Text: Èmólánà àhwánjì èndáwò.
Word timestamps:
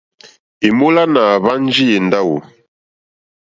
Èmólánà 0.67 1.21
àhwánjì 1.35 1.85
èndáwò. 1.97 2.37